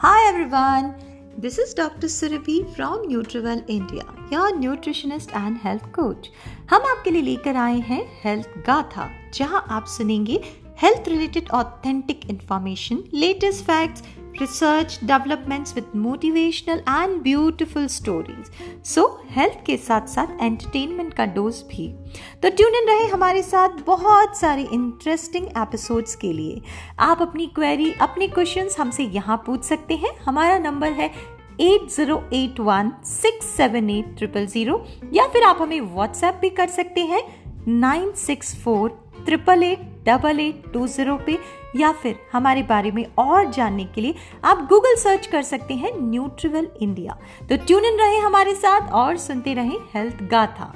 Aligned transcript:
Hi 0.00 0.28
everyone, 0.28 0.94
this 1.36 1.58
is 1.58 1.74
Dr. 1.74 2.06
Surabhi 2.06 2.72
from 2.76 3.08
Nutrival 3.08 3.64
India, 3.66 4.04
your 4.30 4.52
nutritionist 4.52 5.34
and 5.34 5.58
health 5.58 5.90
coach. 5.96 6.28
हम 6.70 6.82
आपके 6.90 7.10
लिए 7.10 7.22
लेकर 7.22 7.56
आए 7.56 7.80
हैं 7.88 8.00
हेल्थ 8.24 8.48
गाथा 8.66 9.08
जहाँ 9.34 9.64
आप 9.76 9.86
सुनेंगे 9.96 10.40
health 10.82 11.08
related 11.08 11.48
authentic 11.60 12.20
information 12.30 13.02
latest 13.14 13.64
facts 13.64 14.02
research 14.40 14.98
developments 15.04 15.74
with 15.74 15.90
motivational 15.96 16.82
and 16.88 17.20
beautiful 17.22 17.86
stories 17.88 18.50
so 18.86 19.06
health 19.30 19.64
के 19.66 19.76
साथ 19.76 20.06
साथ 20.08 20.42
एंटरटेनमेंट 20.42 21.14
का 21.14 21.26
डोज 21.34 21.62
भी। 21.70 21.88
तो 22.42 22.50
ट्यून 22.50 22.74
इन 22.74 22.88
रहे 22.88 23.06
हमारे 23.08 23.42
साथ 23.42 23.82
बहुत 23.86 24.36
सारे 24.36 24.62
इंटरेस्टिंग 24.72 25.46
एपिसोड्स 25.58 26.14
के 26.16 26.32
लिए। 26.32 26.60
आप 27.00 27.22
अपनी 27.22 27.46
क्वेरी 27.54 27.92
अपने 28.00 28.28
क्वेश्चंस 28.28 28.78
हमसे 28.78 29.04
यहाँ 29.04 29.42
पूछ 29.46 29.64
सकते 29.64 29.96
हैं। 29.96 30.16
हमारा 30.24 30.58
नंबर 30.60 30.92
है 30.92 31.10
eight 31.60 31.88
zero 31.90 32.22
eight 32.34 32.60
one 32.60 32.92
six 33.06 33.46
seven 33.56 33.90
eight 33.90 34.14
triple 34.18 34.46
zero 34.46 34.84
या 35.12 35.26
फिर 35.28 35.42
आप 35.42 35.62
हमें 35.62 35.80
व्हाट्सएप 35.82 36.38
भी 36.40 36.50
कर 36.50 36.68
सकते 36.70 37.00
हैं। 37.02 37.22
Nine 37.68 38.10
six 38.16 38.54
four 38.62 38.90
triple 39.24 39.62
eight 39.62 39.80
double 40.08 40.40
eight 40.40 40.70
two 40.72 40.86
zero 40.88 41.16
पे 41.26 41.38
या 41.76 41.92
फिर 41.92 42.18
हमारे 42.32 42.62
बारे 42.64 42.90
में 42.90 43.04
और 43.18 43.50
जानने 43.52 43.84
के 43.94 44.00
लिए 44.00 44.14
आप 44.44 44.66
गूगल 44.70 44.94
सर्च 44.98 45.26
कर 45.26 45.42
सकते 45.44 45.74
हैं 45.74 45.92
न्यूट्रिवल 46.00 46.68
इंडिया 46.82 47.18
तो 47.48 47.56
ट्यून 47.66 47.84
इन 47.84 47.98
रहे 48.00 48.18
हमारे 48.18 48.54
साथ 48.56 48.92
और 48.94 49.16
सुनते 49.18 49.54
रहे 49.54 49.78
हेल्थ 49.94 50.22
गाथा 50.30 50.72